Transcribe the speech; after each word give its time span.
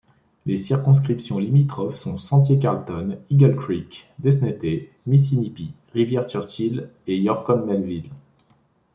Les 0.47 0.57
circonscriptions 0.57 1.37
limitrophes 1.37 1.93
sont 1.93 2.17
Sentier 2.17 2.57
Carlton—Eagle 2.57 3.55
Creek, 3.55 4.11
Desnethé—Missinippi—Rivière 4.17 6.25
Churchill 6.27 6.89
et 7.05 7.19
Yorkton—Melville. 7.19 8.09